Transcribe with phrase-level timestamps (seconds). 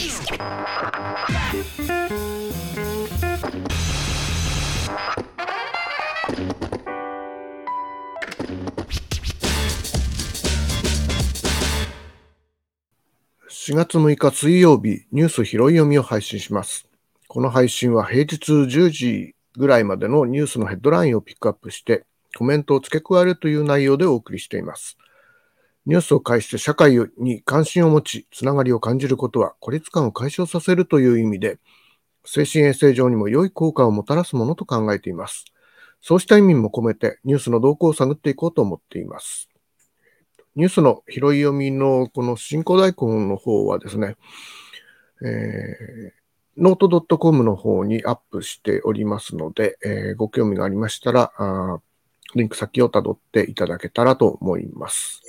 [0.00, 0.04] 4
[13.74, 16.88] 月6日水曜日、ニュース拾い読みを配信します。
[17.28, 22.06] この配信は平日10時ぐらいまでのニュースのヘッドラインをピックアップして、
[22.38, 24.96] コメントを付け加えるという内容でお送りしています。
[25.86, 31.58] ニュースを介して社会に関心を持ち、つながりを感じることは孤立感を解消させるという意味で、
[32.24, 35.44] 精神衛生上にも良い効果をもたらすものと考えています。
[36.02, 39.48] そうした意味も込めてニュースの動向を探っていこうと思っています。
[40.56, 44.16] ニュースの拾い読みのこの進行大根の方はですね、
[45.22, 46.10] えー、
[46.56, 51.32] ノート .com の方にアップしておりますので、えー、ご興味がありましたら、
[52.34, 55.22] リンク先をたどっていただけたらと思います。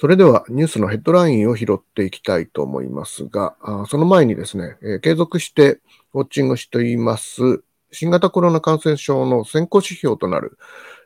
[0.00, 3.54] それではニュースのヘッドラインを拾っていきたいと思いますが、
[3.86, 5.80] その前にですね、えー、継続して
[6.14, 10.56] ウォッチングしています新型コロナ感染症の先行指標となる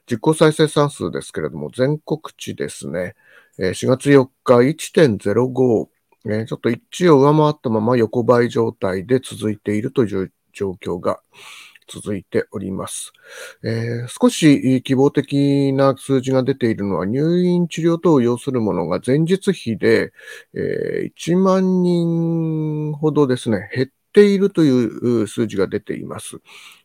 [0.08, 3.16] 実効再生産数ですけれども、全国値ですね、
[3.58, 11.20] 4月4日1.05、ちょっと1を上回ったまま横ばい状態で続いているという状況が
[11.86, 13.12] 続いております。
[13.62, 20.12] えー、少し希望的な数字が出ているのは入院治療等を要するものが前日比で、
[20.54, 26.38] えー、1万人ほどですね、減っているという数字が出ています。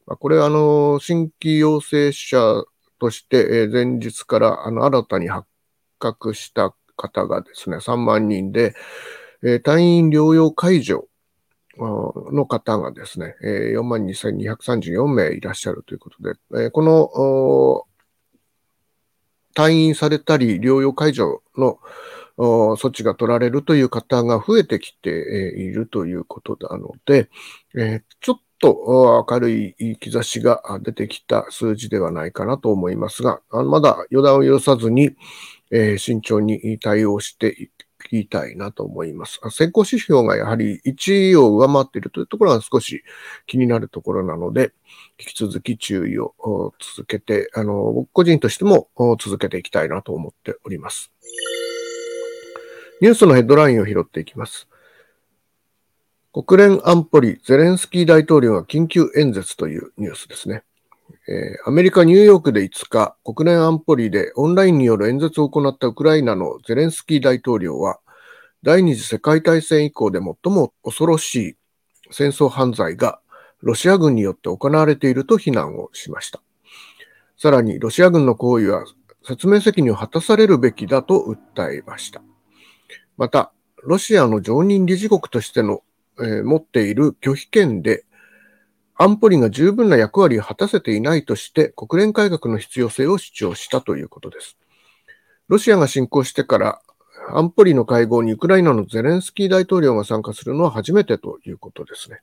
[0.06, 2.64] これはあの、新規陽性者
[3.00, 5.48] として、前日からあの新たに発
[6.00, 8.74] 覚した方がですね、3万人で、
[9.42, 11.09] え退院療養解除
[11.80, 17.86] の方がですね、42,234名いらっしゃるということで、この
[19.56, 21.80] 退院されたり療養解除の
[22.38, 27.30] 措置が取られるという方が増えてきているということなので、
[28.22, 35.16] ちょっと明るい兆しが出てきた数字ではないかなと思いますが、まだ予断を許さずに、
[35.98, 37.70] 慎重に対応して
[38.10, 39.40] きたいなと思います。
[39.52, 43.04] 先行指標がやはり1位を上回っているというところが少し
[43.46, 44.74] 気になるところなので、
[45.20, 46.34] 引き続き注意を
[46.80, 51.12] 続けて、あの、僕個人としても続けていきたいなと思っております。
[53.02, 54.68] ニュースのヘッドラインを拾っていきます。
[56.32, 60.64] 国連安保理ゼレンスキー大統領が緊急演説というニュースですね。
[61.28, 68.00] えー、アメリカ・ニューヨークで5日、国連安保理でオンラインによる演説を行ったウクライナのゼレンスキー大統領は、
[68.64, 71.56] 第二次世界大戦以降で最も恐ろしい
[72.12, 73.22] 戦争犯罪が
[73.62, 76.42] ロシア軍によって行われていると非難をしました。
[77.38, 78.86] さらに、ロシア軍の行為は
[79.26, 82.22] 説明責任を果たされるべきだと訴えました。
[83.18, 83.52] また、
[83.84, 85.84] ロシアの常任理事国としての
[86.20, 88.06] えー、持っている拒否権で
[89.02, 94.58] 安保理が十分な役割を果たせていないとして国連改革の必要性を主張したということです。
[95.48, 96.82] ロシアが侵攻してから
[97.30, 102.20] 安保理の会合にウクライナのゼレンスキー大統領が参加するのは初めてということですね。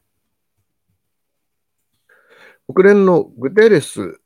[2.69, 4.19] 国連のグテレス事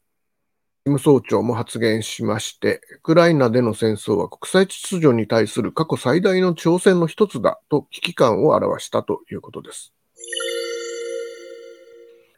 [0.86, 9.92] 務総長も発言しまして、ウクライナでの戦争は国際秩序に対する過去最大の挑戦の一つだと危機感を表したということです。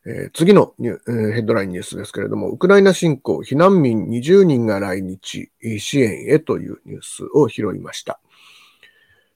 [0.04, 8.20] えー、次のニュ、えー、ヘッドラインニュースですけれども、ウクライナ侵攻、避難民20人が来日、支援へというニュースを拾いました。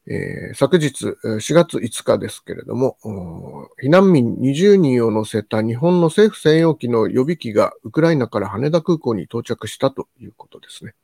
[0.09, 2.97] えー、昨日4月5日ですけれども、
[3.83, 10.95] 避難民20人を乗せた日本の政府専用機の予備機がウクライナから羽田空港に到着したということですね。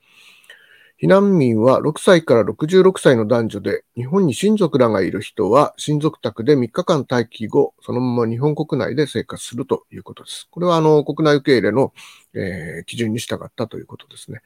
[1.02, 10.46] 避難民は6歳から66歳の男女で、日本に親族らがいる人は親族宅で3日間待機後、そのまま日本国内で生活するということです。
[10.52, 11.92] これはあの国内受け入れの、
[12.34, 14.42] えー、基準に従ったということですね。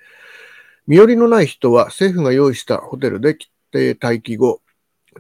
[0.86, 3.36] 身寄りのない人は政府が用意したホテルで
[4.00, 4.62] 待機後、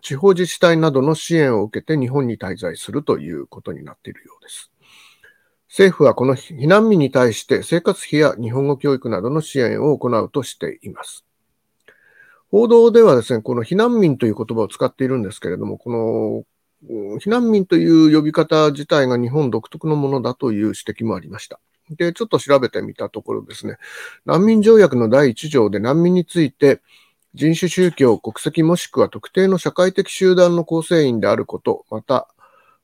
[0.00, 4.72] 地方自治体などの支援を受けて日本に滞在するということになっているようです。
[5.68, 11.25] 政府はこの避難民に対して生活費や日本語教育などの支援を行うとしています。
[12.56, 16.46] 報道ではですね、この避難民という言葉を使っているんですけれども、こ
[16.88, 21.60] の避難民という呼び方自体が日本独特のものだという指摘もありました。
[21.90, 23.76] で、ちょっと調べてみたところですね、
[24.24, 26.80] 難民条約の第1条で難民について、
[27.34, 32.26] 人種宗教、国籍もしくは特定の社会的集団の構成員であること、また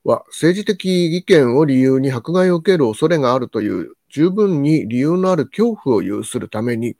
[0.04, 6.94] は政治的意見を理由に迫害を受ける恐れがあるという十分に理由のある恐怖を有するために、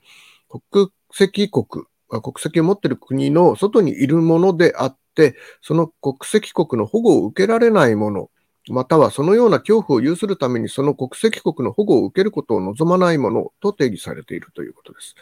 [0.73, 1.85] 国籍国、
[2.21, 8.31] 国籍を持っている国の外にいるものであって、その国籍国の保護を受けられないもの、
[8.69, 15.17] またはそのような恐怖を有するためにその国籍国の保護を受けることを望まないものと定義されているということです。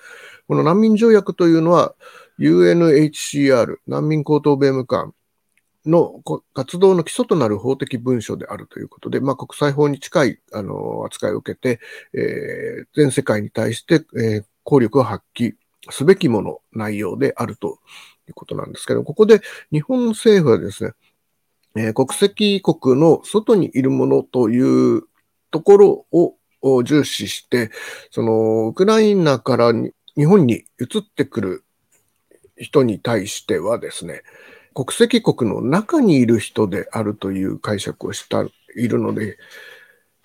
[0.47, 1.95] この難民条約というのは
[2.39, 5.15] UNHCR 難民高等弁務官
[5.87, 6.23] の
[6.53, 11.81] 活動の基礎となる法的文書であるということで、まあ、国際法に近いあの扱いを受けて、
[12.13, 15.55] えー、全世界に対して、えー、効力を発揮
[15.89, 17.79] すべきもの、内容であると
[18.29, 19.41] いうことなんですけど、ここで
[19.73, 20.93] 日本政府はですね、
[21.77, 25.03] えー、国籍国の外にいるものという
[25.51, 27.71] ところを重視して、
[28.11, 29.73] その、ウクライナから
[30.17, 31.65] 日本に移ってくる
[32.57, 34.23] 人に対してはですね、
[34.75, 38.45] 国籍国の中にいる人であるという解釈をした
[38.77, 39.39] いるので、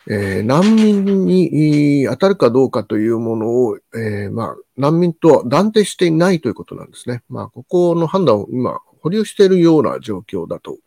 [0.08, 7.24] えー、難民に当たるかどうかというものを、えー、まあ、難民とは断定していないということなんですね。
[7.28, 10.78] まあ、ここの判断を今、保留しているような状況だと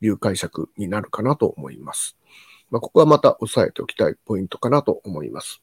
[0.00, 2.16] いう解釈になるかなと思います。
[2.70, 5.60] まあ、ここはまた押さえておきたいポイントかなと思います。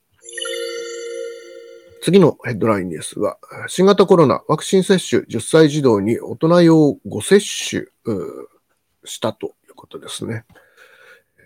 [2.02, 3.38] 次のヘッドラインニュースは、
[3.68, 7.86] 新型コロナワクチン接種10歳児童に大人用5接種
[9.06, 10.46] したということですね。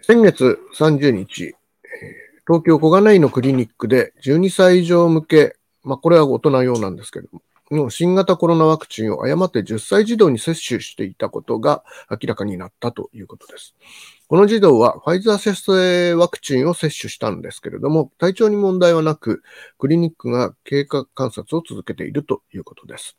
[0.02, 1.54] 先月30日、
[2.50, 7.34] 東京小金井のクリニックで12歳以上向け、まあこれは大人用なんですけれど
[7.70, 13.76] も、の新型コロナワクチンを誤って10歳児童に接種していたことが明らかになったということです。
[14.28, 19.44] この児童はファイザー接種ワクチンを接種したんですけれども、体調に問題はなく、
[19.78, 23.16] クリニックが経過観察を続けているということです。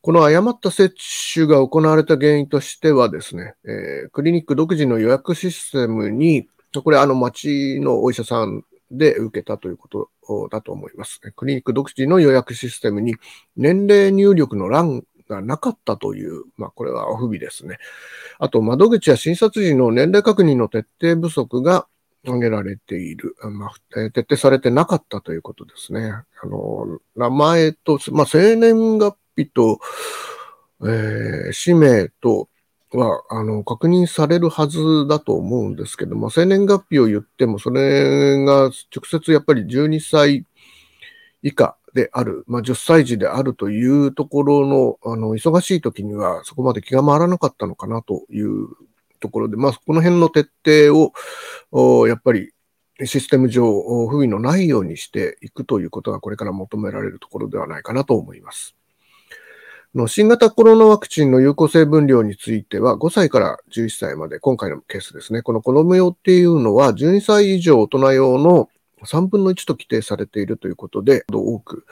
[0.00, 0.94] この誤った接
[1.34, 6.48] 種が行われた原因としてはですね、えー、クリニック独自の予約システムに、
[6.82, 11.20] これあの町のお医者さんで受けたということだと思います。
[11.36, 13.16] クリニック独自の予約システムに
[13.56, 17.78] 年齢入力の欄がなかったという、まあこれは不備ですね。
[18.38, 21.86] あと窓口や診察時の年齢確認の徹底不足が
[22.24, 26.10] 挙げられている、まあ、徹底されてなかったということですね。
[26.42, 29.78] あの、名前と、まあ、生年月日と、
[30.82, 32.48] えー、氏名と、
[32.96, 38.72] は、あの、確認されるはずだと思うんですけども、生年月日を言っても、それが直
[39.10, 40.46] 接やっぱり12歳
[41.42, 48.68] 以下である、まあ、10歳児であるというところの、あの、忙しい時にはそこまで気が回らなかったのかなという
[49.20, 50.50] ところで、まあ、この辺の徹
[50.90, 51.12] 底
[51.72, 52.52] を、やっぱり
[53.04, 58.76] システム上、不備のないようにしていくということがこれから求められるところではないかなと思います。
[59.94, 65.42] の新型コロナワクチンの有効性分量については、5歳から11歳まで、今回のケースですね。
[65.42, 68.68] この子供用っていうのは、12歳以上大人用の
[69.04, 71.86] 3分の1と規定されているということで、多く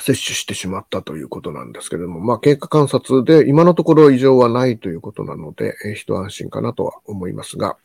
[0.00, 7.76] 接種してしまったということなんですけれども、まあ、経過観察で今のところ異常はないということなので、一安心かなとは思いますが、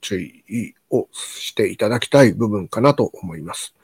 [0.00, 3.74] 注意をしていただきたい部分かなと思います。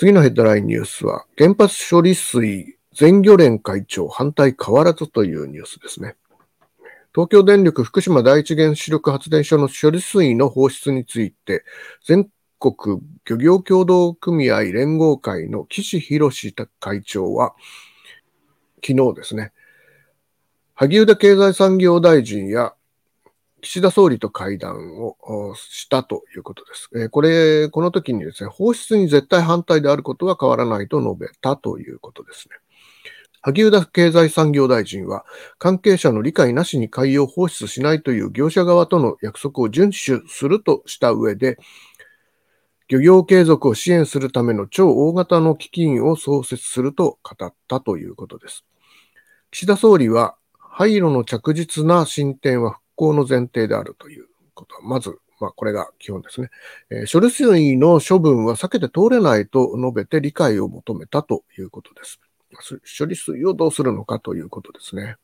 [0.00, 6.14] 次のヘッドラインニュースは、原発処理水全漁連会長反対変わらずというニュースですね。
[7.12, 11.64] 東京電力福島第一原子力発電所の処理水の放出について、
[12.06, 12.30] 全
[12.60, 16.30] 国漁業協同組合連合会の岸博
[16.78, 17.56] 会長は、
[18.86, 19.50] 昨日ですね、
[20.74, 22.72] 萩生田経済産業大臣や
[23.60, 26.90] 岸田総理と会談をしたということです。
[26.96, 32.56] えこれ、この時にですね、放出に絶対反対であることは変わらないと述べたということですね。
[33.40, 35.24] 萩生田経済産業大臣は、
[35.58, 41.58] 関係者の理解なしに海洋放出しないという業者側との約束を遵守するとした上で、
[42.88, 48.64] 漁業継続を支援するための超大型の基金を創設すると語ったということです。
[49.50, 56.50] 岸田総理は、廃炉の着実な進展は行の前提であるということは、まず、まあ、これが基本ですね。
[56.90, 62.20] えー、処理水の処分は避けて通れないと述べて理解を求めたということです。
[62.98, 65.16] 処理水をどうするのかということですね。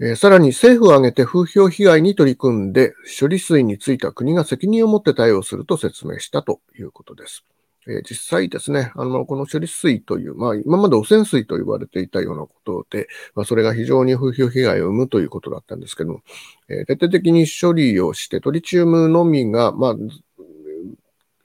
[0.00, 7.44] えー、さらに政府を挙げて風評被害に取り組んで処理水については国が責任を持って対応すると説明したということです。
[7.88, 16.20] えー、実際ですね、あの、この処理水という、まあ、今まで汚染水と言われていたようなことで、まあ、それが非常に風評被害を生むということだったんですけども、
[16.68, 19.96] えー、徹底的に処理をして、トリチウムのみが、まあ、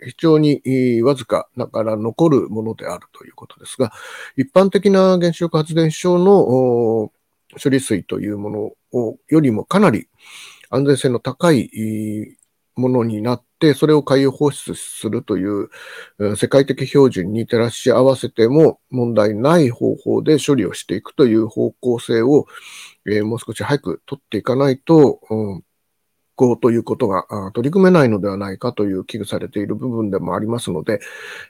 [0.03, 0.61] 非常に
[1.03, 3.91] わずかだから残るものであるということですが、
[4.35, 7.11] 一般的な原子力発電所の
[7.61, 10.07] 処理水というものをよりもかなり
[10.69, 11.69] 安全性の高い
[12.75, 15.69] ものになって、それを海洋放出するという
[16.35, 22.47] 世界的標準に照らし合わせても問題ない方法で処理をしていくという方向性を、
[23.05, 25.63] えー、もう少し早く取っていかないと、うん
[26.41, 30.99] こうということが取り組めないのではないかという危惧されている部分でもありますので、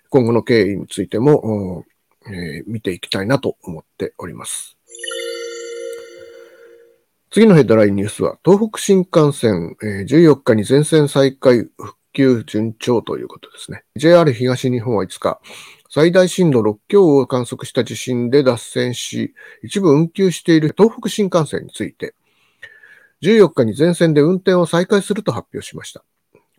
[0.09, 1.85] 今後の経緯についても、
[2.27, 4.80] えー、見ていきたいなと思っております。
[7.33, 13.85] 次のヘッドラインニュースは、東北新幹線、えー、14日に全線再開復旧順調ということですね。
[13.95, 15.39] JR 東日本は5日、
[15.89, 19.33] 最大震度6強を観測した地震で脱線し、
[19.63, 22.15] 一部運休している東北新幹線について、
[23.21, 26.03] 14日に全線で運転を再開すると発表しました。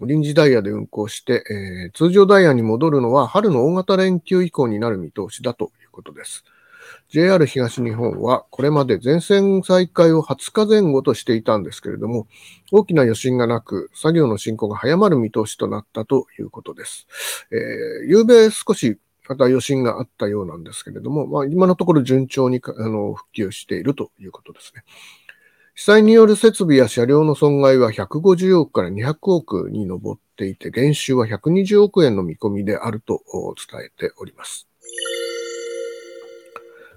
[0.00, 6.44] 臨時ダイヤで運行して、えー、通常ダイヤに戻るのは春の大型連休以降になる見通しだということです。
[7.08, 12.26] JR 東日本はこれまで全線再開を20日前後としていたんですけれども、
[12.70, 17.06] 大きな余震がなく、作業の進行が早まる見通しとなったということです。
[17.50, 18.98] えー、夕べ少し
[19.28, 24.84] また余震があったようなんですけれども、まあ、今のところ順調にあの復旧しているということですね。
[25.74, 33.22] 被災による設備や車両の損害は150億から200億に上っていて、減収は120億円の見込みであると
[33.70, 34.68] 伝えております。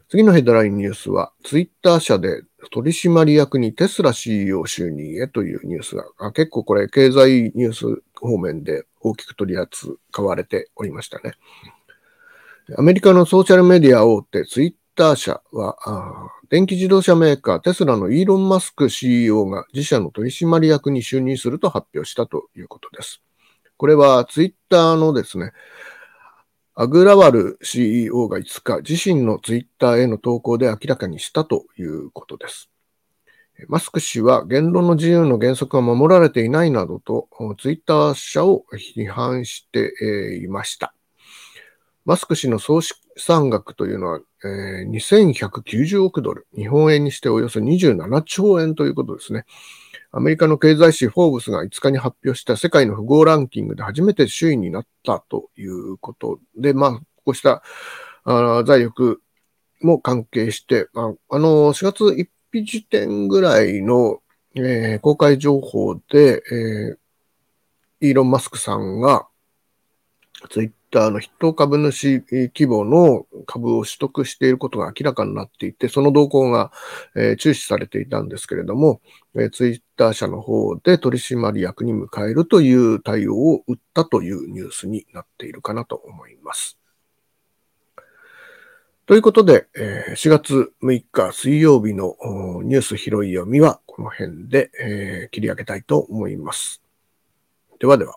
[0.07, 11.33] 次のヘッドラインニュースは、ツイッター社で取締役にテスラ CEO 就任へというニュースが、結構これ経済ニュース方面で大きく取り扱われておりましたね。
[12.77, 23.21] アメリカのソーシャルメディア大手ツイッター社は、電気自動車メーカーテスラのイーロン・マスク CEO が自社の取締役に就任すると発表したということです。
[23.77, 25.51] これはツイッターのですね、
[26.77, 32.69] アグラワル CEO が5日、自身のツイッターへの投稿で明らかにしたということです。
[33.69, 40.93] マスク氏は言論の自由の原則が守られていないなどとツイッター社を批判していました。
[42.03, 49.45] マスク氏の総資産額というのは、えー、2190億ドル、日本円にしておよそ27兆円ということですね。
[50.17, 56.91] アメリカの経済誌フォーブスが5日に発表した世界の富豪ランキングで初めて首位になったということで、まあ、
[57.25, 57.61] こうした
[58.23, 59.21] あ財力
[59.81, 64.21] も関係して、まあ、あの、4月1日時点ぐらいの、
[64.55, 69.27] えー、公開情報で、えー、イーロン・マスクさんが、
[70.49, 76.71] ツイッターの筆頭株主規模の株を取得していることが明らかになっていて、その動向が、
[77.15, 79.01] え、注視されていたんですけれども、
[79.35, 86.79] え、ツイッター社の方で取締役に迎えるという対応を打ったというニュースになっているかなと思います。
[89.05, 92.15] ということで、4月6日水曜日の
[92.63, 96.81] ニュース拾い読みはこの辺で、切り上げたいと思います。
[97.79, 98.15] ではでは。